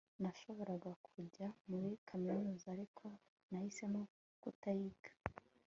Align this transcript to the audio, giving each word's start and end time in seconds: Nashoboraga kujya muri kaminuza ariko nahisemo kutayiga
Nashoboraga 0.21 0.91
kujya 1.07 1.47
muri 1.69 1.89
kaminuza 2.09 2.65
ariko 2.75 3.05
nahisemo 3.49 4.01
kutayiga 4.41 5.11